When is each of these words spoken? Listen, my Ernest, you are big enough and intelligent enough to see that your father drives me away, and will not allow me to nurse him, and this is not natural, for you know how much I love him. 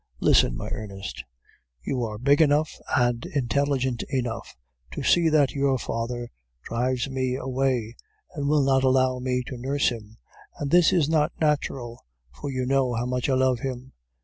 Listen, 0.19 0.57
my 0.57 0.67
Ernest, 0.69 1.23
you 1.83 2.01
are 2.03 2.17
big 2.17 2.41
enough 2.41 2.71
and 2.97 3.23
intelligent 3.23 4.01
enough 4.09 4.55
to 4.93 5.03
see 5.03 5.29
that 5.29 5.51
your 5.53 5.77
father 5.77 6.31
drives 6.63 7.07
me 7.07 7.35
away, 7.35 7.95
and 8.33 8.47
will 8.49 8.63
not 8.63 8.83
allow 8.83 9.19
me 9.19 9.43
to 9.45 9.57
nurse 9.59 9.89
him, 9.89 10.17
and 10.57 10.71
this 10.71 10.91
is 10.91 11.07
not 11.07 11.39
natural, 11.39 12.03
for 12.31 12.49
you 12.49 12.65
know 12.65 12.95
how 12.95 13.05
much 13.05 13.29
I 13.29 13.35
love 13.35 13.59
him. 13.59 13.93